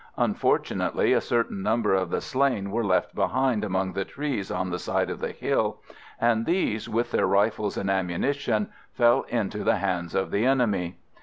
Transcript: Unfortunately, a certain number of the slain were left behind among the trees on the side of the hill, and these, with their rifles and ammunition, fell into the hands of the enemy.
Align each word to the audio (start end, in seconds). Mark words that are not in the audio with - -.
Unfortunately, 0.17 1.13
a 1.13 1.21
certain 1.21 1.61
number 1.61 1.93
of 1.93 2.09
the 2.09 2.21
slain 2.21 2.71
were 2.71 2.83
left 2.83 3.13
behind 3.13 3.63
among 3.63 3.93
the 3.93 4.03
trees 4.03 4.49
on 4.49 4.71
the 4.71 4.79
side 4.79 5.11
of 5.11 5.19
the 5.19 5.29
hill, 5.31 5.77
and 6.19 6.47
these, 6.47 6.89
with 6.89 7.11
their 7.11 7.27
rifles 7.27 7.77
and 7.77 7.87
ammunition, 7.91 8.71
fell 8.93 9.25
into 9.29 9.63
the 9.63 9.75
hands 9.77 10.15
of 10.15 10.31
the 10.31 10.43
enemy. 10.43 10.97